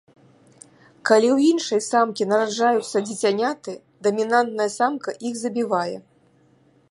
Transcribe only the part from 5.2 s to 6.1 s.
іх забівае.